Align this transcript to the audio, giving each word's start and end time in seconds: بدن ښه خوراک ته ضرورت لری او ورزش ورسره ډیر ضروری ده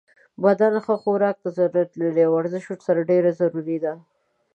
بدن 0.43 0.73
ښه 0.85 0.95
خوراک 1.01 1.35
ته 1.43 1.49
ضرورت 1.57 1.89
لری 2.01 2.21
او 2.27 2.33
ورزش 2.37 2.63
ورسره 2.69 3.07
ډیر 3.11 3.23
ضروری 3.39 3.77
ده 3.83 3.93